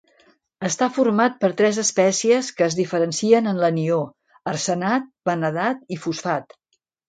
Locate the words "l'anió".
3.67-4.01